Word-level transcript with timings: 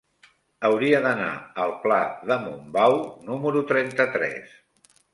Hauria 0.69 1.01
d'anar 1.07 1.27
al 1.67 1.75
pla 1.85 2.01
de 2.33 2.39
Montbau 2.49 2.99
número 3.31 3.67
trenta-tres. 3.75 4.61